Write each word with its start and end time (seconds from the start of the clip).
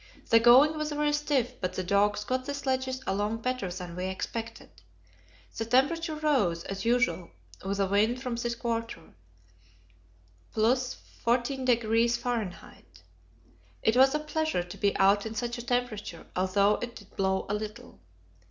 The 0.31 0.39
going 0.39 0.77
was 0.79 0.89
very 0.91 1.13
stiff, 1.13 1.61
but 1.61 1.73
the 1.73 1.83
dogs 1.83 2.23
got 2.23 2.45
the 2.45 2.55
sledges 2.55 3.03
along 3.05 3.43
better 3.43 3.71
than 3.71 3.95
we 3.95 4.07
expected. 4.07 4.81
The 5.55 5.63
temperature 5.65 6.15
rose, 6.15 6.63
as 6.63 6.85
usual, 6.85 7.29
with 7.63 7.79
a 7.79 7.85
wind 7.85 8.19
from 8.19 8.33
this 8.35 8.55
quarter: 8.55 9.13
+14° 10.55 10.91
F. 12.15 12.75
It 13.83 13.95
was 13.95 14.15
a 14.15 14.19
pleasure 14.19 14.63
to 14.63 14.75
be 14.77 14.97
out 14.97 15.27
in 15.27 15.35
such 15.35 15.59
a 15.59 15.63
temperature, 15.67 16.25
although 16.35 16.79
it 16.81 16.95
did 16.95 17.15
blow 17.15 17.45
a 17.47 17.53
little. 17.53 17.99